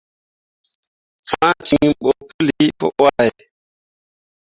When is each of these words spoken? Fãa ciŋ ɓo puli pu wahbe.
Fãa 1.29 1.51
ciŋ 1.67 1.87
ɓo 2.01 2.11
puli 2.29 2.65
pu 2.77 2.85
wahbe. 3.01 3.43